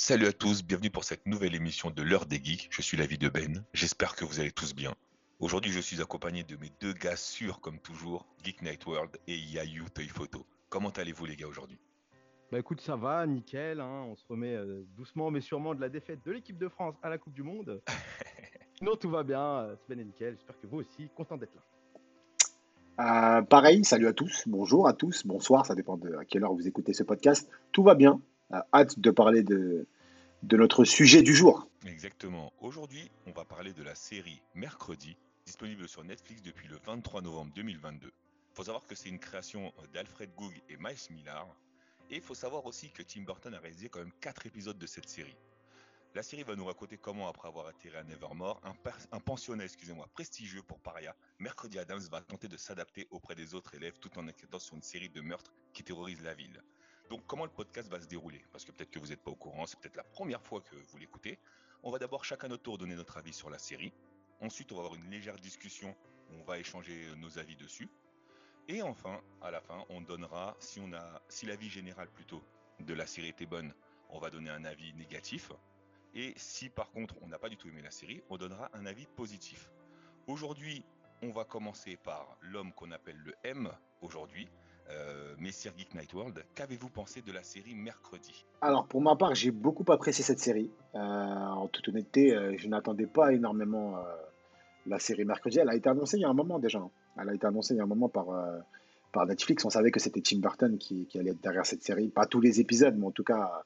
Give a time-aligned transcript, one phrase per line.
[0.00, 2.68] Salut à tous, bienvenue pour cette nouvelle émission de l'heure des geeks.
[2.70, 3.64] Je suis l'avis de Ben.
[3.72, 4.94] J'espère que vous allez tous bien.
[5.40, 9.36] Aujourd'hui, je suis accompagné de mes deux gars sûrs comme toujours, Geek Night World et
[9.36, 10.46] Yayu Toy Photo.
[10.68, 11.80] Comment allez-vous les gars aujourd'hui?
[12.52, 13.80] Bah écoute, ça va, nickel.
[13.80, 16.94] hein, on se remet euh, doucement mais sûrement de la défaite de l'équipe de France
[17.02, 17.82] à la Coupe du Monde.
[18.80, 20.36] Non, tout va bien, euh, c'est bien et nickel.
[20.36, 23.38] J'espère que vous aussi, content d'être là.
[23.40, 26.52] Euh, pareil, salut à tous, bonjour à tous, bonsoir, ça dépend de à quelle heure
[26.54, 27.50] vous écoutez ce podcast.
[27.72, 28.27] Tout va bien, Euh,
[28.72, 29.86] hâte de parler de,
[30.42, 31.68] notre sujet du jour.
[31.86, 32.52] Exactement.
[32.60, 37.52] Aujourd'hui, on va parler de la série Mercredi, disponible sur Netflix depuis le 23 novembre
[37.54, 38.10] 2022.
[38.52, 41.46] faut savoir que c'est une création d'Alfred Goog et Miles Millar.
[42.10, 44.86] Et il faut savoir aussi que Tim Burton a réalisé quand même 4 épisodes de
[44.86, 45.36] cette série.
[46.14, 48.72] La série va nous raconter comment, après avoir atterri à Nevermore, un,
[49.12, 53.74] un pensionnat excusez-moi, prestigieux pour Paria, Mercredi Adams va tenter de s'adapter auprès des autres
[53.74, 56.62] élèves tout en enquêtant sur une série de meurtres qui terrorisent la ville.
[57.10, 58.44] Donc comment le podcast va se dérouler?
[58.52, 60.76] Parce que peut-être que vous n'êtes pas au courant, c'est peut-être la première fois que
[60.76, 61.38] vous l'écoutez.
[61.82, 63.92] On va d'abord chacun notre tour donner notre avis sur la série.
[64.40, 65.96] Ensuite, on va avoir une légère discussion
[66.30, 67.88] on va échanger nos avis dessus.
[68.68, 72.42] Et enfin, à la fin, on donnera, si on a, si l'avis général plutôt
[72.80, 73.72] de la série était bonne,
[74.10, 75.52] on va donner un avis négatif.
[76.14, 78.86] Et si par contre on n'a pas du tout aimé la série, on donnera un
[78.86, 79.70] avis positif.
[80.26, 80.84] Aujourd'hui,
[81.22, 83.70] on va commencer par l'homme qu'on appelle le M
[84.02, 84.48] aujourd'hui,
[84.90, 86.44] euh, Messire Geek Night World.
[86.54, 88.44] Qu'avez-vous pensé de la série Mercredi?
[88.60, 90.70] Alors pour ma part, j'ai beaucoup apprécié cette série.
[90.94, 94.00] Euh, en toute honnêteté, euh, je n'attendais pas énormément euh,
[94.86, 95.58] la série mercredi.
[95.58, 96.82] Elle a été annoncée il y a un moment déjà.
[97.20, 98.26] Elle a été annoncée il y a un moment par,
[99.12, 99.64] par Netflix.
[99.64, 102.08] On savait que c'était Tim Burton qui, qui allait être derrière cette série.
[102.08, 103.64] Pas tous les épisodes, mais en tout cas,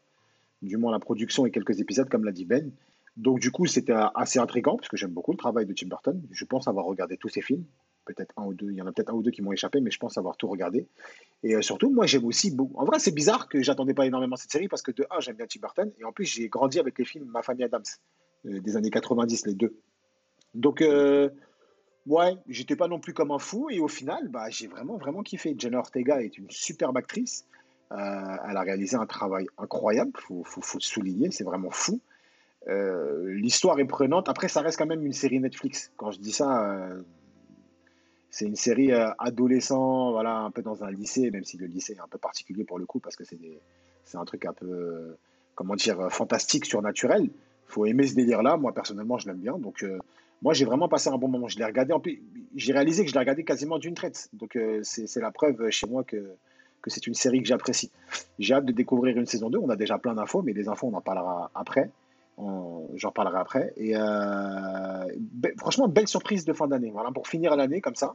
[0.62, 2.72] du moins la production et quelques épisodes, comme l'a dit Ben.
[3.16, 6.22] Donc du coup, c'était assez intriguant, parce que j'aime beaucoup le travail de Tim Burton.
[6.30, 7.64] Je pense avoir regardé tous ses films.
[8.04, 8.70] Peut-être un ou deux.
[8.70, 10.36] Il y en a peut-être un ou deux qui m'ont échappé, mais je pense avoir
[10.36, 10.88] tout regardé.
[11.44, 12.76] Et euh, surtout, moi, j'aime aussi beaucoup.
[12.78, 15.36] En vrai, c'est bizarre que j'attendais pas énormément cette série parce que de un, j'aime
[15.36, 17.82] bien Tim Burton et en plus, j'ai grandi avec les films Ma famille Adams
[18.46, 19.76] euh, des années 90, les deux.
[20.54, 21.30] Donc, euh,
[22.06, 25.22] ouais, j'étais pas non plus comme un fou et au final, bah, j'ai vraiment, vraiment
[25.22, 25.54] kiffé.
[25.56, 27.46] Jenna Ortega est une superbe actrice.
[27.90, 32.00] Elle a réalisé un travail incroyable, faut, faut, faut souligner, c'est vraiment fou.
[32.66, 34.30] L'histoire est prenante.
[34.30, 35.92] Après, ça reste quand même une série Netflix.
[35.98, 36.88] Quand je dis ça,
[38.32, 41.92] c'est une série euh, adolescent, voilà, un peu dans un lycée, même si le lycée
[41.92, 43.60] est un peu particulier pour le coup, parce que c'est des-
[44.14, 45.16] un truc un peu, euh,
[45.54, 47.30] comment dire, euh, fantastique, surnaturel.
[47.66, 48.58] faut aimer ce délire-là.
[48.58, 49.56] Moi, personnellement, je l'aime bien.
[49.56, 49.98] Donc, euh,
[50.42, 51.48] moi, j'ai vraiment passé un bon moment.
[51.48, 51.94] Je l'ai regardé,
[52.54, 54.28] j'ai réalisé que je l'ai regardé quasiment d'une traite.
[54.34, 56.16] Donc, c'est c'est la preuve chez moi que,
[56.82, 57.90] que c'est une série que j'apprécie.
[58.38, 59.56] J'ai hâte de découvrir une saison 2.
[59.58, 61.88] On a déjà plein d'infos, mais les infos, on en parlera après.
[62.36, 63.72] On- J'en parlerai après.
[63.76, 64.00] Et euh,
[65.18, 66.90] be- franchement, belle surprise de fin d'année.
[66.90, 68.14] Voilà, pour finir l'année comme ça,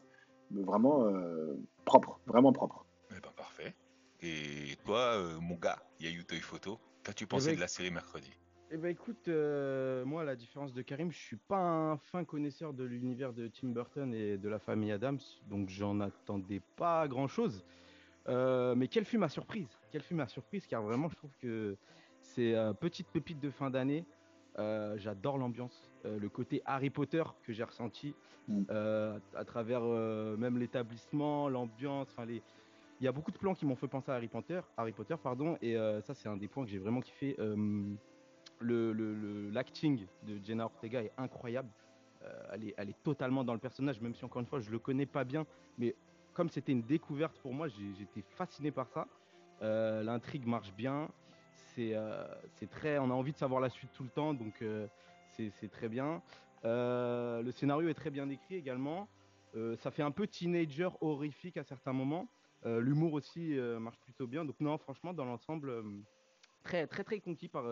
[0.52, 1.56] vraiment euh,
[1.86, 2.86] propre, vraiment propre.
[3.12, 3.74] Eh ben parfait.
[4.22, 8.32] Et toi, euh, mon gars, Yayu Toy Photo, qu'as-tu pensé ben, de la série Mercredi?
[8.72, 12.26] Eh ben écoute, euh, moi, à la différence de Karim, je suis pas un fin
[12.26, 17.08] connaisseur de l'univers de Tim Burton et de la famille Adams, donc j'en attendais pas
[17.08, 17.64] grand-chose.
[18.28, 19.70] Euh, mais quel fut ma surprise?
[19.92, 20.68] Quelle fut ma surprise?
[20.68, 21.78] Car vraiment, je trouve que
[22.28, 24.06] c'est une petite pépite de fin d'année.
[24.60, 28.14] Euh, J'adore l'ambiance, euh, le côté Harry Potter que j'ai ressenti
[28.48, 28.64] Mm.
[28.70, 32.16] euh, à travers euh, même l'établissement, l'ambiance.
[32.26, 32.42] Les...
[33.02, 35.16] il y a beaucoup de plans qui m'ont fait penser à Harry Potter, Harry Potter
[35.22, 37.36] pardon, et euh, ça c'est un des points que j'ai vraiment kiffé.
[37.40, 37.94] Euh,
[38.62, 41.70] le l'acting de Jenna Ortega est incroyable.
[42.24, 44.72] Euh, elle, est, elle est totalement dans le personnage, même si encore une fois je
[44.72, 45.46] le connais pas bien,
[45.78, 45.94] mais
[46.34, 49.08] comme c'était une découverte pour moi, j'étais fasciné par ça.
[49.62, 51.10] Euh, L'intrigue marche bien.
[51.78, 54.64] C'est euh, c'est très, on a envie de savoir la suite tout le temps, donc
[54.64, 54.88] euh,
[55.30, 56.24] c'est très bien.
[56.66, 59.08] Euh, le scénario est très bien écrit également.
[59.80, 62.28] Ça fait un peu teenager horrifique à certains moments.
[62.64, 64.46] L'humour aussi marche plutôt bien.
[64.46, 65.84] Donc non, franchement, dans l'ensemble,
[66.62, 67.64] très très très conquis par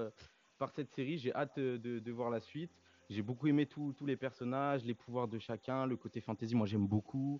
[0.58, 1.20] par cette série.
[1.20, 2.72] J'ai hâte de, voir la suite.
[3.08, 6.56] J'ai beaucoup aimé tous les personnages, les pouvoirs de chacun, le côté fantasy.
[6.56, 7.40] Moi, j'aime beaucoup.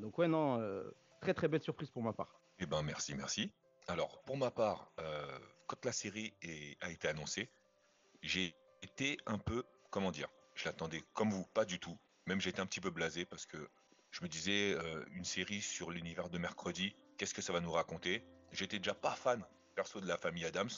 [0.00, 0.60] Donc ouais, non,
[1.20, 2.40] très très belle surprise pour ma part.
[2.58, 3.50] Eh ben merci, merci.
[3.88, 6.34] Alors pour ma part, euh, quand la série
[6.80, 7.50] a été annoncée,
[8.22, 11.98] j'ai été un peu, comment dire, je l'attendais comme vous, pas du tout.
[12.26, 13.68] Même j'étais un petit peu blasé parce que
[14.10, 17.72] je me disais euh, une série sur l'univers de mercredi, qu'est-ce que ça va nous
[17.72, 18.24] raconter?
[18.52, 19.44] J'étais déjà pas fan
[19.74, 20.70] perso de la famille Adams,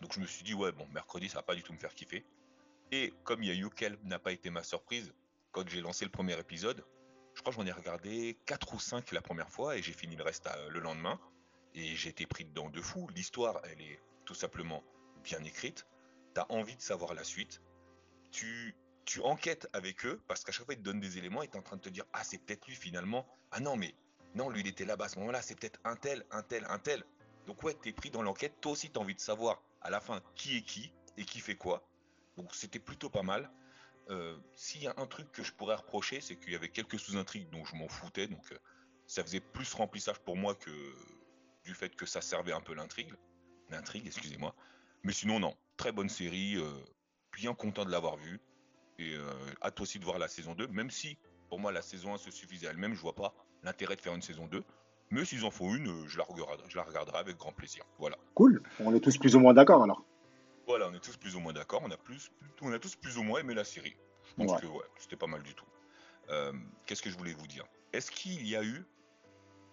[0.00, 1.94] donc je me suis dit ouais bon mercredi ça va pas du tout me faire
[1.94, 2.24] kiffer.
[2.90, 5.12] Et comme il y a eu quelle n'a pas été ma surprise
[5.52, 6.84] quand j'ai lancé le premier épisode,
[7.34, 10.16] je crois que j'en ai regardé 4 ou 5 la première fois et j'ai fini
[10.16, 11.18] le reste euh, le lendemain.
[11.74, 13.08] Et été pris dedans de fou.
[13.14, 14.82] L'histoire, elle est tout simplement
[15.22, 15.86] bien écrite.
[16.34, 17.60] T'as envie de savoir la suite.
[18.30, 18.74] Tu,
[19.04, 21.58] tu enquêtes avec eux parce qu'à chaque fois, ils te donnent des éléments et t'es
[21.58, 23.26] en train de te dire Ah, c'est peut-être lui finalement.
[23.50, 23.94] Ah non, mais
[24.34, 25.42] non, lui, il était là-bas à ce moment-là.
[25.42, 27.04] C'est peut-être un tel, un tel, un tel.
[27.46, 28.60] Donc, ouais, t'es pris dans l'enquête.
[28.60, 31.56] Toi aussi, t'as envie de savoir à la fin qui est qui et qui fait
[31.56, 31.86] quoi.
[32.36, 33.50] Donc c'était plutôt pas mal.
[34.10, 36.98] Euh, s'il y a un truc que je pourrais reprocher, c'est qu'il y avait quelques
[36.98, 38.58] sous-intrigues dont je m'en foutais, donc euh,
[39.06, 40.70] ça faisait plus remplissage pour moi que
[41.64, 43.12] du fait que ça servait un peu l'intrigue.
[43.70, 44.54] L'intrigue, excusez-moi.
[45.02, 46.70] Mais sinon, non, très bonne série, euh,
[47.32, 48.40] bien content de l'avoir vue.
[48.98, 49.16] Et
[49.60, 51.18] hâte aussi de voir la saison 2, même si
[51.48, 53.34] pour moi la saison 1 se suffisait elle-même, je vois pas
[53.64, 54.62] l'intérêt de faire une saison 2.
[55.10, 57.84] Mais s'ils en font une, je la, regarderai, je la regarderai avec grand plaisir.
[57.98, 58.16] Voilà.
[58.34, 60.04] Cool, on est tous plus ou moins d'accord alors.
[60.66, 61.82] Voilà, on est tous plus ou moins d'accord.
[61.84, 62.30] On a plus,
[62.62, 63.96] on a tous plus ou moins aimé la série.
[64.28, 65.66] Je pense que ouais, c'était pas mal du tout.
[66.30, 66.52] Euh,
[66.86, 67.64] qu'est-ce que je voulais vous dire?
[67.92, 68.84] Est-ce qu'il y a eu,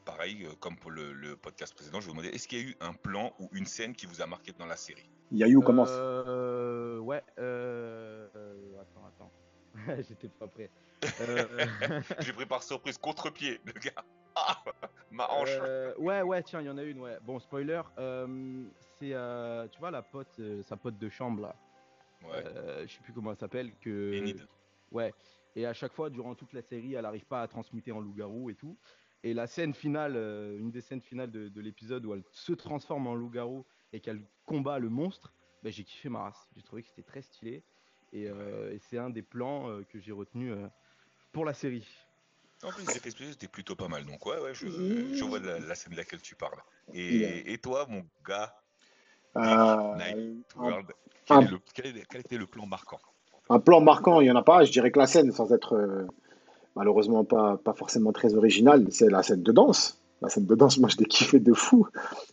[0.06, 2.76] pareil euh, comme pour le, podcast précédent, je vous demandais, est-ce qu'il y a eu
[2.80, 5.48] un plan ou une scène qui vous a marqué dans la série Il y a
[5.48, 7.24] eu ou commence euh, Ouais.
[7.40, 8.28] Euh,
[8.82, 9.32] attends, attends.
[10.08, 10.70] J'étais pas prêt.
[12.20, 13.92] J'ai pris par surprise contre-pied, le gars.
[14.34, 14.64] Ah,
[15.12, 15.60] ma hanche.
[15.98, 17.18] ouais, ouais, tiens, il y en a une, ouais.
[17.22, 17.82] Bon, spoiler,
[18.98, 19.14] c'est,
[19.72, 21.56] tu vois, la pote, sa pote de chambre, là.
[22.24, 22.44] Ouais.
[22.46, 23.72] Euh, je sais plus comment elle s'appelle.
[23.80, 24.24] Que...
[24.92, 25.14] Ouais.
[25.56, 28.50] Et à chaque fois, durant toute la série, elle n'arrive pas à transmuter en loup-garou
[28.50, 28.78] et tout.
[29.24, 33.08] Et la scène finale, euh, une des scènes finales de, l'épisode où elle se transforme
[33.08, 35.34] en loup-garou et qu'elle combat le monstre,
[35.64, 36.50] ben, j'ai kiffé ma race.
[36.56, 37.64] J'ai trouvé que c'était très stylé.
[38.14, 40.54] Et, euh, c'est un des plans que j'ai retenu
[41.32, 41.88] pour la série.
[42.64, 44.06] En plus, les effets spéciaux étaient plutôt pas mal.
[44.06, 46.62] Donc, ouais, ouais, je, je vois la, scène de laquelle tu parles.
[46.94, 48.56] Et, et toi, mon gars,
[49.36, 50.92] Night World,
[51.26, 53.00] quel, était le plan marquant?
[53.50, 54.64] Un plan marquant, il n'y en a pas.
[54.64, 56.08] Je dirais que la scène, sans être euh,
[56.76, 59.98] malheureusement pas, pas forcément très originale, c'est la scène de danse.
[60.22, 61.88] La scène de danse, moi, je l'ai kiffé de fou.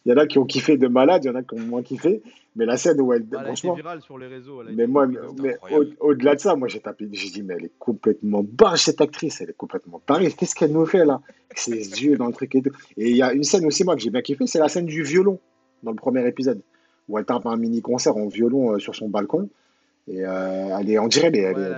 [0.04, 1.60] Il y en a qui ont kiffé de malade, il y en a qui ont
[1.60, 2.22] moins kiffé.
[2.56, 3.26] Mais la scène où elle.
[3.32, 4.62] Elle franchement, virale sur les réseaux.
[4.74, 5.56] mais moi, mais
[6.00, 7.08] au-delà de ça, moi, j'ai tapé.
[7.12, 9.40] J'ai dit, mais elle est complètement barge, cette actrice.
[9.40, 10.34] Elle est complètement pareille.
[10.34, 11.20] Qu'est-ce qu'elle nous fait, là?
[11.54, 12.72] Ses yeux dans le truc et tout.
[12.96, 14.86] Et il y a une scène aussi, moi, que j'ai bien kiffé, c'est la scène
[14.86, 15.38] du violon
[15.82, 16.60] dans le premier épisode
[17.08, 19.48] où elle tape un mini concert en violon euh, sur son balcon.
[20.10, 21.76] Et euh, elle est, on dirait, elle,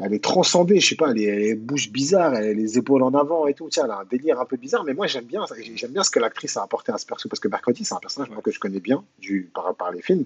[0.00, 3.14] elle, est transcendée, je sais pas, elle, est, bouge bizarre, elle a les épaules en
[3.14, 3.68] avant et tout.
[3.70, 5.44] Tiens, elle a un délire un peu bizarre, mais moi j'aime bien,
[5.76, 7.98] j'aime bien ce que l'actrice a apporté à ce perso parce que Mercredi, c'est un
[7.98, 10.24] personnage que je connais bien du, par, par les films.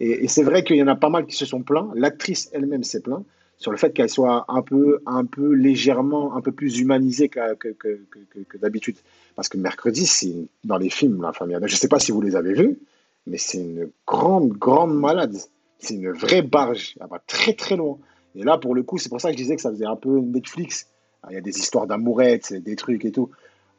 [0.00, 1.90] Et, c'est vrai qu'il y en a pas mal qui se sont plaints.
[1.94, 3.24] L'actrice elle-même s'est plainte
[3.58, 7.54] sur le fait qu'elle soit un peu, un peu légèrement, un peu plus humanisée que,
[7.54, 8.00] que, que,
[8.48, 8.96] que d'habitude.
[9.36, 10.34] Parce que Mercredi, c'est
[10.64, 11.58] dans les films, la famille.
[11.66, 12.78] Je sais pas si vous les avez vus
[13.26, 15.36] mais c'est une grande, grande malade.
[15.80, 16.94] C'est une vraie barge.
[17.00, 17.98] Elle va très, très loin.
[18.34, 19.96] Et là, pour le coup, c'est pour ça que je disais que ça faisait un
[19.96, 20.88] peu Netflix.
[21.22, 23.30] Ah, il y a des histoires d'amourettes, des trucs et tout.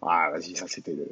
[0.01, 1.07] Ah, vas-y, ça, c'était le.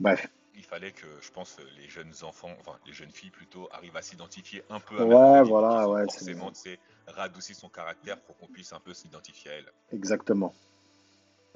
[0.00, 0.28] Bref.
[0.54, 4.02] Il fallait que, je pense, les jeunes enfants, enfin, les jeunes filles plutôt, arrivent à
[4.02, 6.04] s'identifier un peu à Ouais, voilà, ouais.
[6.04, 9.72] Forcément, c'est radoucir son caractère pour qu'on puisse un peu s'identifier à elle.
[9.92, 10.52] Exactement.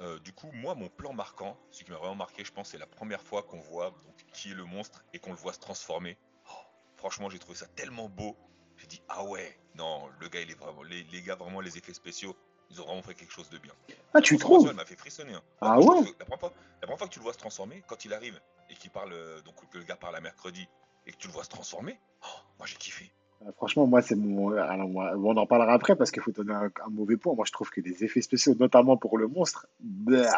[0.01, 2.77] Euh, du coup, moi, mon plan marquant, ce qui m'a vraiment marqué, je pense, c'est
[2.77, 5.59] la première fois qu'on voit donc, qui est le monstre et qu'on le voit se
[5.59, 6.17] transformer.
[6.49, 6.55] Oh,
[6.97, 8.35] franchement, j'ai trouvé ça tellement beau.
[8.77, 11.93] J'ai dit, ah ouais, non, le gars, il est vraiment, les, gars, vraiment, les effets
[11.93, 12.35] spéciaux,
[12.69, 13.73] ils ont vraiment fait quelque chose de bien.
[14.13, 15.33] Ah, tu trouves Elle m'a fait frissonner.
[15.33, 15.43] Hein.
[15.61, 18.39] Ah ouais la première, fois, que tu le vois se transformer, quand il arrive
[18.69, 20.67] et qu'il parle, euh, donc que le gars parle à mercredi
[21.05, 23.11] et que tu le vois se transformer, oh, moi j'ai kiffé.
[23.45, 24.51] Euh, franchement, moi, c'est mon.
[24.51, 27.33] Alors, on en parlera après parce qu'il faut donner un, mauvais point.
[27.33, 30.31] Moi, je trouve que les effets spéciaux, notamment pour le monstre, bah,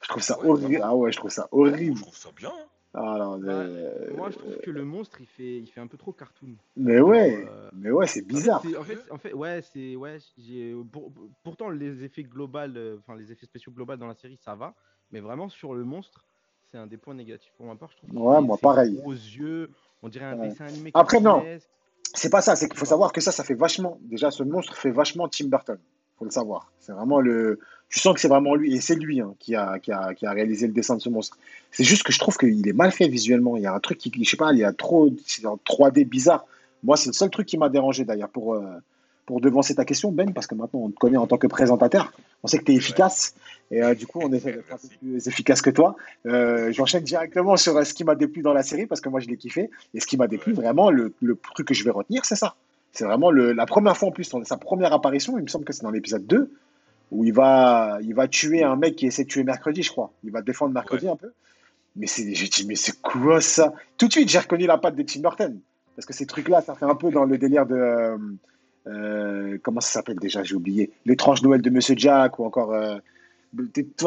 [0.00, 0.80] je trouve ça horrible.
[0.82, 1.96] Ah ouais, je trouve ça horrible.
[1.96, 2.50] Je trouve ça bien.
[2.50, 2.66] Hein.
[2.94, 6.12] Bah, euh, moi, je trouve que le monstre, il fait, il fait un peu trop
[6.12, 6.54] cartoon.
[6.76, 8.62] Mais ouais, euh, mais ouais, c'est bizarre.
[8.78, 10.18] En fait, en fait, ouais, c'est ouais.
[11.42, 12.58] pourtant, les effets globaux,
[12.98, 14.74] enfin les effets spéciaux globaux dans la série, ça va.
[15.10, 16.24] Mais vraiment sur le monstre,
[16.70, 17.90] c'est un des points négatifs pour ma part.
[17.90, 18.16] Je trouve.
[18.16, 19.00] Ouais, moi pareil.
[19.04, 19.70] Aux yeux,
[20.02, 20.92] on dirait un dessin animé.
[20.94, 21.42] Après non,
[22.14, 23.98] c'est pas ça, c'est qu'il faut savoir que ça, ça fait vachement.
[24.02, 25.78] Déjà, ce monstre fait vachement Tim Burton.
[26.18, 26.70] Faut le savoir.
[26.80, 27.58] C'est vraiment le.
[27.88, 30.26] Tu sens que c'est vraiment lui, et c'est lui hein, qui, a, qui, a, qui,
[30.26, 31.38] a, réalisé le dessin de ce monstre.
[31.70, 33.56] C'est juste que je trouve qu'il est mal fait visuellement.
[33.56, 35.56] Il y a un truc qui, je sais pas, il y a trop, c'est en
[35.56, 36.44] 3D bizarre.
[36.82, 38.62] Moi, c'est le seul truc qui m'a dérangé d'ailleurs pour, euh,
[39.26, 42.12] pour devancer ta question, Ben, parce que maintenant on te connaît en tant que présentateur.
[42.42, 43.34] On sait que tu es efficace.
[43.70, 45.96] Et euh, du coup, on essaie d'être un peu plus efficace que toi.
[46.26, 49.28] Euh, J'enchaîne directement sur ce qui m'a déplu dans la série, parce que moi, je
[49.28, 49.70] l'ai kiffé.
[49.94, 52.54] Et ce qui m'a déplu, vraiment, le, le, truc que je vais retenir, c'est ça.
[52.94, 55.72] C'est vraiment le, la première fois en plus, sa première apparition, il me semble que
[55.72, 56.50] c'est dans l'épisode 2,
[57.10, 60.12] où il va, il va tuer un mec qui essaie de tuer mercredi, je crois.
[60.22, 61.32] Il va défendre mercredi un peu.
[61.96, 63.74] Mais j'ai dit, mais c'est quoi ça?
[63.98, 65.60] Tout de suite, j'ai reconnu la patte de Tim Burton.
[65.96, 67.74] Parce que ces trucs-là, ça fait un peu dans le délire de.
[67.74, 68.18] Euh,
[68.86, 70.44] euh, comment ça s'appelle déjà?
[70.44, 70.92] J'ai oublié.
[71.04, 72.72] L'étrange Noël de Monsieur Jack ou encore.
[72.72, 72.98] Euh,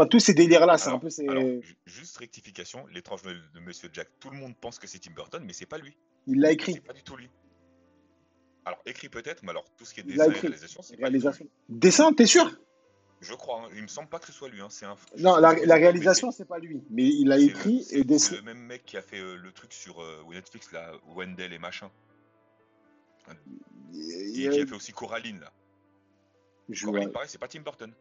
[0.09, 1.09] tous ces délires-là, c'est un peu.
[1.85, 5.41] juste rectification l'étrange Noël de Monsieur Jack, tout le monde pense que c'est Tim Burton,
[5.45, 5.95] mais c'est pas lui.
[6.25, 6.73] Il l'a écrit.
[6.73, 7.29] C'est pas du tout lui.
[8.67, 11.47] Alors, écrit peut-être, mais alors tout ce qui est dessin et réalisation, c'est réalisation.
[11.69, 12.51] Dessin, t'es sûr?
[13.21, 13.69] Je crois, hein.
[13.73, 14.59] il me semble pas que ce soit lui.
[14.59, 14.67] Hein.
[14.69, 14.97] C'est un...
[15.17, 16.83] Non, la, la réalisation, c'est pas lui.
[16.89, 18.35] Mais il a écrit le, et dessiné.
[18.37, 21.53] C'est le même mec qui a fait euh, le truc sur euh, Netflix, là, Wendell
[21.53, 21.89] et machin.
[23.93, 25.53] Et, et qui a fait aussi Coraline, là.
[26.67, 27.93] Je Coraline, pareil, c'est pas Tim Burton.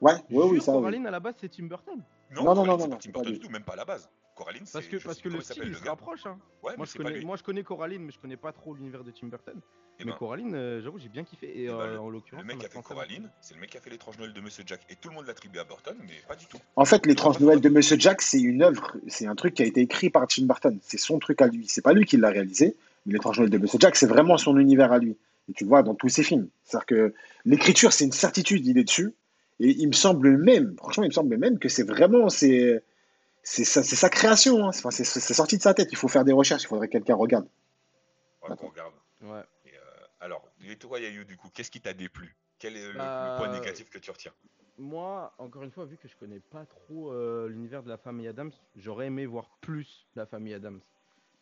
[0.00, 0.70] Ouais, ouais, oui, ça.
[0.70, 0.78] oui.
[0.78, 2.00] Coraline, à la base, c'est Tim Burton.
[2.30, 3.72] Non, Non, non, Coraline, non, c'est non, pas Tim Burton pas du tout, même pas
[3.72, 4.08] à la base.
[4.34, 6.24] Coraline, Parce c'est- que, parce que le style, il se rapproche.
[6.26, 6.38] Hein.
[6.62, 7.24] Ouais, Moi, je connais, lui.
[7.24, 9.60] moi, je connais Coraline, mais je connais pas trop l'univers de Tim Burton.
[10.00, 11.46] Eh mais ben, Coraline, euh, j'avoue, j'ai bien kiffé.
[11.48, 13.54] Et eh ben, euh, le- en Le l'occurrence, mec ça qui a fait Coraline, c'est
[13.54, 14.80] le mec qui a fait l'étrange Noël de Monsieur Jack.
[14.88, 16.56] Et tout le monde l'attribue à Burton, mais pas du tout.
[16.76, 19.66] En fait, l'étrange Noël de Monsieur Jack, c'est une œuvre, c'est un truc qui a
[19.66, 20.78] été écrit par Tim Burton.
[20.82, 21.66] C'est son truc à lui.
[21.68, 22.74] C'est pas lui qui l'a réalisé,
[23.04, 25.16] mais l'étrange Noël de Monsieur Jack, c'est vraiment son univers à lui.
[25.50, 26.48] Et tu le vois dans tous ses films.
[26.64, 29.12] C'est-à-dire que l'écriture, c'est une certitude, il est dessus.
[29.60, 32.82] Et il me semble même, franchement, il me semble même que c'est vraiment, c'est,
[33.42, 34.64] c'est sa, c'est sa création.
[34.64, 34.68] hein.
[34.68, 35.88] Enfin, c'est, sorti de sa tête.
[35.92, 36.62] Il faut faire des recherches.
[36.64, 37.46] Il faudrait que quelqu'un regarde.
[38.42, 38.92] Ouais, qu'on regarde.
[39.22, 39.42] Ouais.
[39.66, 39.80] Et, euh,
[40.20, 42.36] alors, et toi, Yayo, du coup, qu'est-ce qui t'a déplu?
[42.58, 44.32] Quel est le, le Bah, point négatif que tu retiens?
[44.78, 48.26] Moi, encore une fois, vu que je connais pas trop euh, l'univers de la famille
[48.28, 50.80] Adams, j'aurais aimé voir plus la famille Adams.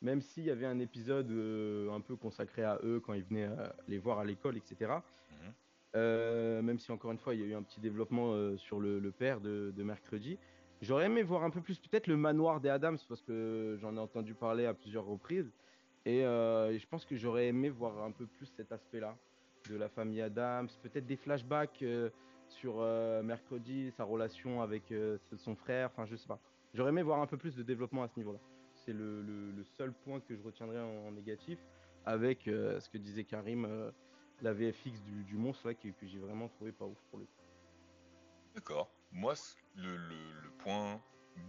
[0.02, 3.48] Même s'il y avait un épisode euh, un peu consacré à eux quand ils venaient
[3.48, 4.92] euh, les voir à l'école, etc.
[5.30, 5.52] Mhm.
[5.96, 8.78] Euh, même si encore une fois il y a eu un petit développement euh, sur
[8.80, 10.38] le, le père de, de mercredi.
[10.80, 13.98] J'aurais aimé voir un peu plus peut-être le manoir des Adams parce que j'en ai
[13.98, 15.52] entendu parler à plusieurs reprises.
[16.06, 19.16] Et, euh, je pense que j'aurais aimé voir un peu plus cet aspect-là
[19.68, 22.10] de la famille Adams, peut-être des flashbacks euh,
[22.48, 26.40] sur euh, mercredi, sa relation avec euh, son frère, enfin je sais pas.
[26.72, 28.38] J'aurais aimé voir un peu plus de développement à ce niveau-là.
[28.74, 31.58] C'est le, seul point que je retiendrai en, négatif
[32.06, 33.68] avec ce que disait Karim,
[34.40, 37.26] la VFX du, monstre là, que, j'ai vraiment trouvé pas ouf pour coup.
[38.54, 38.90] D'accord.
[39.12, 39.34] Moi,
[39.74, 41.02] le, le- le point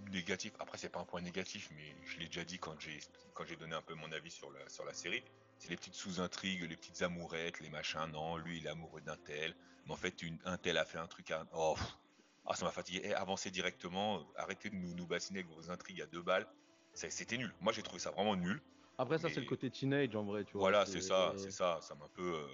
[0.09, 2.99] négatif, après, c'est pas un point négatif, mais je l'ai déjà dit quand j'ai
[3.33, 5.23] quand j'ai donné un peu mon avis sur la, sur la série,
[5.57, 8.05] c'est les petites sous-intrigues, les petites amourettes, les machins.
[8.11, 10.97] Non, lui, il est amoureux d'un tel, mais en fait, une, un tel a fait
[10.97, 11.45] un truc à.
[11.53, 11.97] Oh, pff.
[12.45, 13.01] ah, ça m'a fatigué.
[13.03, 16.47] Eh, avancez directement, arrêtez de nous, nous bassiner avec vos intrigues à deux balles.
[16.93, 17.53] C'était nul.
[17.61, 18.61] Moi, j'ai trouvé ça vraiment nul.
[18.97, 20.61] Après ça c'est le côté teenage en vrai, tu vois.
[20.61, 21.79] Voilà, c'est ça, c'est ça.
[21.81, 22.33] Ça m'a un peu.
[22.35, 22.47] euh,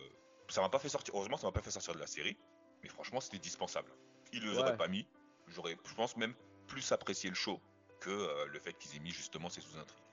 [0.50, 1.14] Ça m'a pas fait sortir.
[1.16, 2.38] Heureusement, ça m'a pas fait sortir de la série.
[2.84, 3.92] Mais franchement, c'était dispensable.
[4.34, 4.58] Ils le Ouais.
[4.60, 5.06] auraient pas mis.
[5.48, 6.34] J'aurais, je pense même
[6.68, 7.60] plus apprécié le show
[8.00, 10.04] que euh, le fait qu'ils aient mis justement ces sous-intrigues.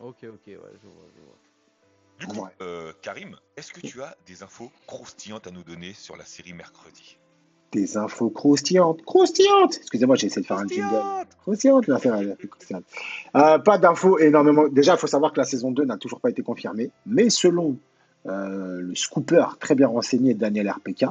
[0.00, 1.38] Ok, ok, ouais, je vois, je vois.
[2.18, 2.50] Du coup, Ouais.
[2.60, 6.52] euh, Karim, est-ce que tu as des infos croustillantes à nous donner sur la série
[6.52, 7.16] mercredi?
[7.72, 9.02] Des infos croustillantes.
[9.04, 11.00] Croustillantes Excusez-moi, j'ai essayé de faire un jingle.
[11.42, 12.84] Croustillante, la faire la croustillante.
[13.36, 14.66] Euh, pas d'infos énormément.
[14.68, 16.90] Déjà, il faut savoir que la saison 2 n'a toujours pas été confirmée.
[17.06, 17.78] Mais selon
[18.26, 21.06] euh, le scooper très bien renseigné Daniel RPK,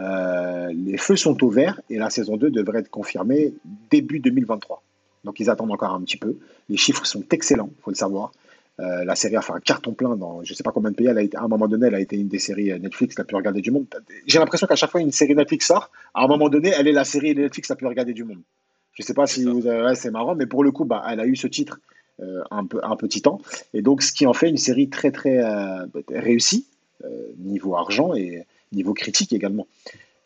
[0.00, 3.52] euh, les feux sont au vert et la saison 2 devrait être confirmée
[3.90, 4.82] début 2023.
[5.24, 6.36] Donc ils attendent encore un petit peu.
[6.68, 8.32] Les chiffres sont excellents, il faut le savoir.
[8.78, 11.06] Euh, la série a fait un carton plein dans je sais pas combien de pays.
[11.06, 13.18] Elle a été, à un moment donné, elle a été une des séries euh, Netflix
[13.18, 13.84] la plus regardée du monde.
[14.26, 16.92] J'ai l'impression qu'à chaque fois une série Netflix sort, à un moment donné, elle est
[16.92, 18.40] la série Netflix la plus regardée du monde.
[18.92, 19.50] Je sais pas si ça.
[19.50, 21.78] vous avez- ouais, c'est marrant, mais pour le coup, bah, elle a eu ce titre
[22.20, 23.38] euh, un, peu, un petit temps.
[23.74, 25.38] Et donc, ce qui en fait une série très, très
[26.08, 26.66] réussie,
[27.38, 29.66] niveau argent et niveau critique également.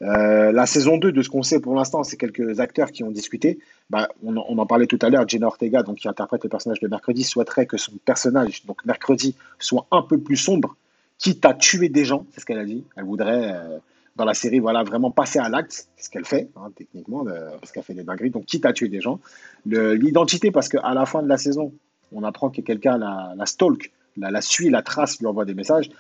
[0.02, 3.10] Euh, la saison 2, de ce qu'on sait pour l'instant, c'est quelques acteurs qui ont
[3.10, 3.58] discuté.
[3.90, 6.88] Bah, on, en- parlait tout à l'heure, Jenna Ortega, donc, qui interprète le personnage de
[6.88, 10.76] Mercredi, souhaiterait que son personnage, donc Mercredi, soit un peu plus sombre,
[11.18, 12.84] quitte à tuer des gens, c'est ce qu'elle a dit.
[12.96, 13.78] Elle voudrait, euh,
[14.16, 17.24] dans la série, voilà, vraiment passer à l'acte, c'est ce qu'elle fait, hein, techniquement,
[17.60, 19.20] parce qu'elle fait des dingueries, donc quitte à tuer des gens.
[19.64, 21.72] L'identité, parce qu'à la fin de la saison,
[22.12, 25.90] on apprend que quelqu'un la, la stalk, la suit, la trace, lui envoie des messages.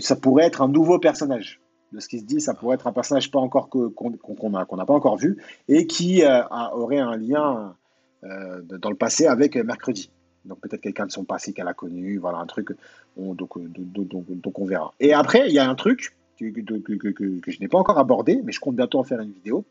[0.00, 1.60] Ça pourrait être un nouveau personnage.
[1.92, 4.64] De ce qui se dit, ça pourrait être un personnage pas encore qu'on qu'on n'a
[4.66, 5.36] pas encore vu
[5.68, 7.76] et qui euh, a- aurait un lien
[8.24, 10.10] euh, dans le passé avec euh, Mercredi.
[10.44, 12.70] Donc peut-être quelqu'un de son passé qu'elle a connu, voilà un truc.
[13.16, 14.92] On- donc, donc, donc- on verra.
[14.98, 17.10] Et après, il y a un truc que, que-
[17.40, 19.64] que- je n'ai pas encore abordé, mais je compte bientôt en faire une vidéo.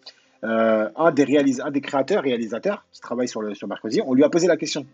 [0.43, 4.48] Un, des un des créateurs, réalisateurs qui travaille sur, sur Mercredi, on lui a posé
[4.48, 4.86] la question.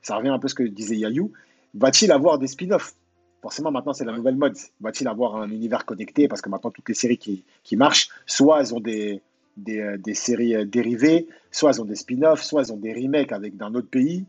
[0.00, 1.32] Ça revient un peu à ce que disait Yayou.
[1.74, 2.94] Va-t-il avoir des spin-offs?
[3.40, 4.56] Forcément, maintenant, c'est la nouvelle mode.
[4.80, 6.26] Va-t-il avoir un univers connecté?
[6.26, 9.22] Parce que maintenant, toutes les séries qui, qui marchent, soit elles ont des,
[9.56, 13.32] des, euh, séries euh, dérivées, soit elles ont des spin-offs, soit elles ont des remakes
[13.32, 14.24] avec d'un autre pays.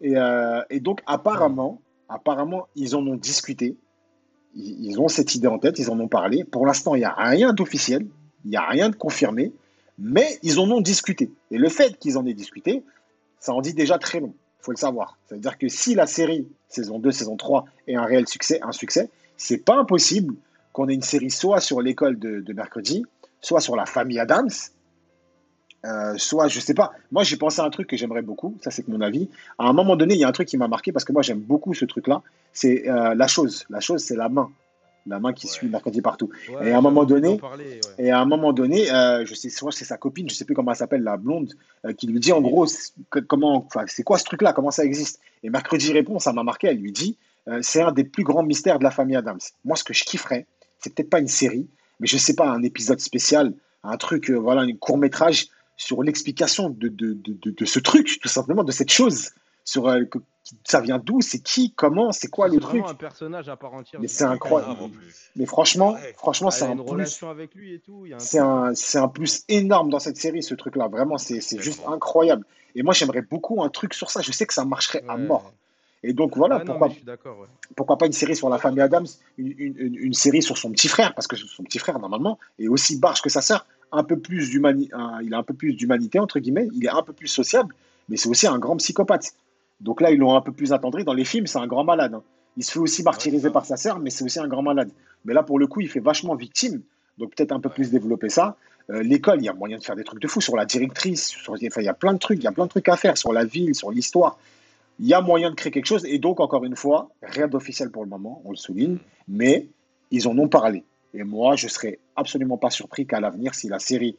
[0.00, 3.76] Et, euh, et donc, apparemment, apparemment, ils en ont discuté.
[4.54, 6.44] Ils, ils ont cette idée en tête, ils en ont parlé.
[6.44, 8.06] Pour l'instant, il n'y a rien d'officiel,
[8.44, 9.52] il n'y a rien de confirmé,
[9.98, 11.32] mais ils en ont discuté.
[11.50, 12.84] Et le fait qu'ils en aient discuté,
[13.40, 14.34] ça en dit déjà très long.
[14.64, 15.18] Faut le savoir.
[15.28, 18.60] Ça veut dire que si la série, saison 2, saison 3, est un réel succès,
[18.62, 20.34] un succès, c'est pas impossible
[20.72, 23.04] qu'on ait une série soit sur l'école de, de mercredi,
[23.42, 24.48] soit sur la famille Adams,
[25.84, 26.92] euh, soit, je sais pas.
[27.12, 29.28] Moi, j'ai pensé à un truc que j'aimerais beaucoup, ça c'est mon avis.
[29.58, 31.20] À un moment donné, il y a un truc qui m'a marqué parce que moi
[31.20, 32.22] j'aime beaucoup ce truc-là,
[32.54, 33.66] c'est euh, la chose.
[33.68, 34.50] La chose, c'est la main.
[35.06, 35.52] La main qui Ouais.
[35.52, 36.30] suit mercredi partout.
[36.48, 38.04] Ouais, Et à un moment donné- d'en parler, ouais.
[38.06, 40.54] Et à un moment donné, euh, je sais, soit c'est sa copine, je sais plus
[40.54, 41.52] comment elle s'appelle, la blonde,
[41.84, 42.66] euh, qui lui dit en gros,
[43.10, 45.20] que- comment, c'est quoi ce truc-là, comment ça existe?
[45.42, 47.16] Et mercredi répond, ça m'a marqué, elle lui dit,
[47.48, 49.38] euh, c'est un des plus grands mystères de la famille Adams.
[49.64, 50.46] Moi, ce que je kifferais,
[50.80, 51.68] c'est peut-être pas une série,
[52.00, 56.02] mais je sais pas, un épisode spécial, un truc, euh, voilà, un court métrage sur
[56.02, 59.30] l'explication de, de, de, de, de ce truc, tout simplement, de cette chose,
[59.64, 60.18] sur euh, que-
[60.64, 62.72] ça vient d'où, c'est qui, comment, c'est quoi le C'est truc.
[62.80, 63.98] vraiment un personnage à part entière.
[64.00, 64.72] Mais c'est incroyable.
[64.78, 64.84] hein.
[64.84, 65.30] en plus.
[65.36, 66.12] Mais franchement, Ouais.
[66.18, 66.90] franchement, Elle c'est a un une plus.
[66.90, 68.06] relation avec lui et tout.
[68.18, 70.88] C'est un, c'est un plus énorme dans cette série, ce truc-là.
[70.88, 72.44] Vraiment, c'est c'est juste incroyable.
[72.74, 74.20] Et moi, j'aimerais beaucoup un truc sur ça.
[74.20, 75.52] Je sais que ça marcherait à mort.
[76.02, 77.38] Et donc, voilà, non, pourquoi, mais je suis d'accord.
[77.40, 77.46] ouais.
[77.76, 79.06] pourquoi pas une série sur la famille Adams,
[79.38, 82.38] une, une- une- une série sur son petit frère, parce que son petit frère, normalement,
[82.58, 83.64] est aussi barge que sa sœur.
[83.92, 84.54] Un peu plus
[84.92, 86.68] un- il a un peu plus d'humanité, entre guillemets.
[86.74, 87.74] Il est un peu plus sociable,
[88.10, 89.32] mais c'est aussi un grand psychopathe.
[89.80, 91.04] Donc là, ils l'ont un peu plus attendri.
[91.04, 92.14] Dans les films, c'est un grand malade.
[92.14, 92.22] hein.
[92.56, 94.90] Il se fait aussi martyriser par sa sœur, mais c'est aussi un grand malade.
[95.24, 96.82] Mais là, pour le coup, il fait vachement victime.
[97.18, 98.56] Donc peut-être un peu plus développer ça.
[98.90, 101.28] Euh, L'école, il y a moyen de faire des trucs de fou sur la directrice.
[101.28, 102.96] Sur, enfin, il y a plein de trucs, il y a plein de trucs à
[102.96, 104.38] faire sur la ville, sur l'histoire.
[105.00, 106.04] Il y a moyen de créer quelque chose.
[106.06, 109.66] Et donc, encore une fois, rien d'officiel pour le moment, on le souligne, mais
[110.12, 110.84] ils en ont parlé.
[111.14, 114.16] Et moi, je serais absolument pas surpris qu'à l'avenir, si la série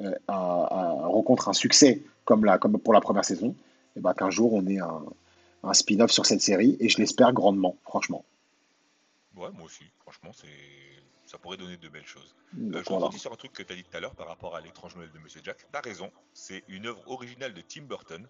[0.00, 3.54] euh, a- a- rencontre un succès comme, la, comme pour la première saison,
[3.96, 5.02] et ben, qu'un jour on ait un,
[5.62, 6.76] un spin-off sur cette série.
[6.80, 8.24] Et je l'espère grandement, franchement.
[9.36, 9.84] Ouais, moi aussi.
[10.00, 10.48] Franchement, c'est
[11.26, 12.34] ça pourrait donner de belles choses.
[12.60, 14.54] Euh, je rebondis sur un truc que tu as dit tout à l'heure par rapport
[14.54, 15.66] à l'étrange Noël de Monsieur Jack.
[15.72, 18.24] T'as raison, c'est une œuvre originale de Tim Burton.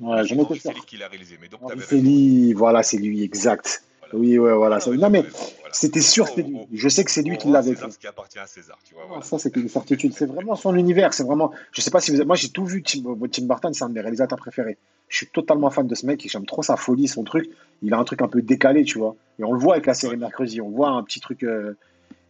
[0.00, 0.72] Ouais, j'en étais c'est sûr.
[0.72, 1.38] lui qui l'a réalisé.
[1.40, 2.02] Mais donc, Ah, C'est raison.
[2.02, 3.82] lui, voilà, c'est lui, exact.
[4.14, 4.80] Oui, ouais, voilà.
[4.80, 5.34] ça- Non, mais voilà.
[5.72, 6.58] c'était sûr c'était lui.
[6.72, 7.90] Je sais que c'est lui qui l'avait fait.
[7.90, 9.04] ce qui appartient à César, tu vois.
[9.18, 9.22] Ah.
[9.22, 10.12] Ça, c'est une certitude.
[10.14, 11.12] C'est vraiment son univers.
[11.14, 11.52] C'est vraiment.
[11.72, 12.24] Je sais pas si vous.
[12.24, 12.82] Moi, j'ai tout vu.
[12.82, 14.78] Tim, Tim Burton, c'est un de mes réalisateurs préférés.
[15.08, 16.26] Je suis totalement fan de ce mec.
[16.28, 17.50] J'aime trop sa folie, son truc.
[17.82, 19.16] Il a un truc un peu décalé, tu vois.
[19.38, 20.60] Et on le voit avec la série Mercredi.
[20.60, 21.42] On voit un petit truc.
[21.42, 21.76] euh,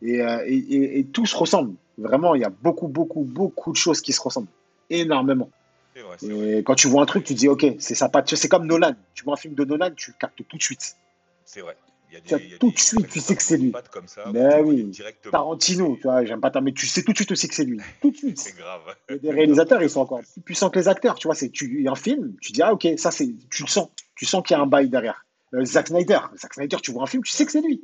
[0.03, 1.75] et, euh, et, et- et tout se ressemble.
[1.99, 4.49] Vraiment, il y a beaucoup, beaucoup, beaucoup de choses qui se ressemblent.
[4.91, 5.49] Énormément.
[5.95, 6.59] Vrai, vrai.
[6.59, 8.95] Et quand tu vois un truc, tu dis, ok, c'est pas- C'est comme Nolan.
[9.15, 10.97] Tu vois un film de Nolan, tu le captes tout de suite.
[11.45, 11.77] C'est vrai.
[12.11, 13.43] Il y a Tu as il y a tout des de suite, tu sais que
[13.43, 13.73] c'est lui.
[13.91, 14.91] Comme ça, Ben oui.
[15.31, 17.65] Tarantino, tu vois, j'aime pas ta, mais tu sais tout de suite aussi que c'est
[17.65, 17.81] lui.
[18.01, 18.39] Tout de suite.
[18.41, 18.83] C'est grave.
[19.09, 21.17] Il y a des réalisateurs, ils sont encore plus puissants que les acteurs.
[21.17, 23.29] Tu vois, c'est tu, il y a un film, tu dis ah ok, ça c'est,
[23.51, 25.25] tu le sens, tu sens qu'il y a un bail derrière.
[25.55, 27.83] Euh, Zack Snyder, Zack Snyder, tu vois un film, tu sais que c'est lui.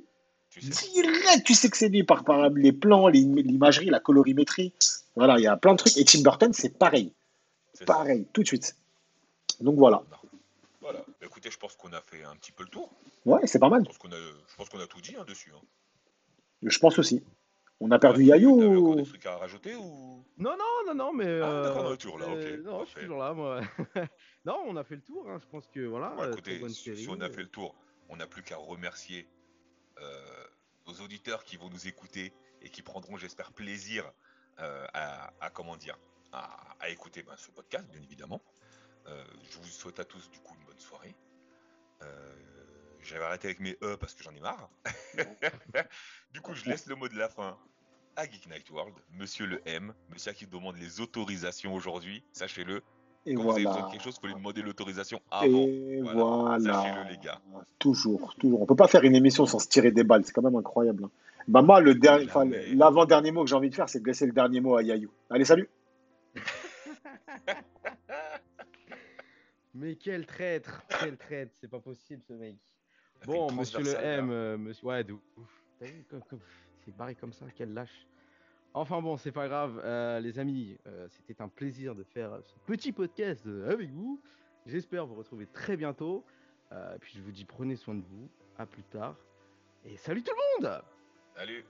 [0.51, 0.88] Tu sais.
[0.92, 4.75] Direct, tu sais que c'est lui par, par les plans, l'imagerie, la colorimétrie.
[5.14, 5.96] Voilà, il y a plein de trucs.
[5.96, 7.12] Et Tim Burton, c'est pareil,
[7.75, 7.85] ça.
[7.85, 8.77] pareil, tout de suite.
[9.61, 10.03] Donc voilà,
[10.90, 11.05] Voilà.
[11.20, 12.90] Bah, Écoutez, je pense qu'on a fait un petit peu le tour.
[13.24, 13.83] ouais, c'est pas mal.
[13.83, 15.53] Je pense qu'on a, je pense qu'on a tout dit hein, dessus.
[15.55, 15.61] hein.
[16.62, 17.24] Je pense aussi.
[17.83, 18.26] On a perdu.
[18.29, 20.24] T'avais encore ou- des trucs à rajouter ou?
[20.37, 21.40] Non, non, non, non, mais.
[21.40, 23.61] Ah, d'accord, euh, on est toujours là, ok, euh, non, je suis toujours là, moi.
[24.44, 26.11] non, on a fait le tour, hein, je pense que voilà.
[26.11, 26.98] Bon, euh, écoutez, très bonne si, série.
[27.03, 27.74] si on a fait le tour,
[28.11, 29.26] on n'a plus qu'à remercier
[29.98, 30.44] euh,
[30.87, 34.11] nos auditeurs qui vont nous écouter et qui prendront, j'espère, plaisir
[34.59, 35.96] euh, à, à, comment dire,
[36.33, 38.42] à, à écouter ben, ce podcast, bien évidemment.
[39.07, 41.14] Euh, je vous souhaite à tous du coup une soirée.
[42.03, 42.07] Euh,
[43.03, 44.69] J'avais arrêté avec mes E parce que j'en ai marre.
[46.33, 47.57] du coup, je laisse le mot de la fin
[48.16, 52.83] à Geek Night World, Monsieur le M, Monsieur qui demande les autorisations aujourd'hui, sachez-le.
[53.27, 53.87] Et Quand vous avez besoin voilà.
[53.87, 55.47] de quelque chose, vous pouvez demander l'autorisation avant.
[55.66, 56.19] Et Voilà.
[56.25, 56.73] voilà.
[56.83, 57.40] Sachez-le, les gars.
[57.79, 58.62] Toujours, toujours.
[58.62, 61.05] On peut pas faire une émission sans se tirer des balles, c'est quand même incroyable.
[61.05, 61.11] hein.
[61.49, 64.33] Bah moi, le mais- l'avant-dernier mot que j'ai envie de faire, c'est de laisser le
[64.33, 65.11] dernier mot à Yayou.
[65.31, 65.69] Allez, salut
[69.74, 72.56] Mais quel traître, quel traître, c'est pas possible ce mec.
[73.24, 74.87] Bon, monsieur le M, euh, monsieur.
[74.87, 75.64] Ouais, de ouf.
[75.78, 76.40] T'as vu, comme- comme-
[76.85, 78.06] c'est barré comme ça, quel lâche.
[78.72, 82.54] Enfin bon, c'est pas grave, euh, les amis, euh, c'était un plaisir de faire ce
[82.66, 84.20] petit podcast euh, avec vous.
[84.66, 86.24] J'espère vous retrouver très bientôt.
[86.72, 89.16] Euh, puis je vous dis prenez soin de vous, à plus tard.
[89.85, 90.83] Et salut tout le monde
[91.35, 91.64] Salut